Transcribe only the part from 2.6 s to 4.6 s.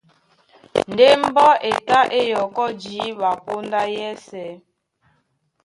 jǐɓa póndá yɛ́sɛ̄.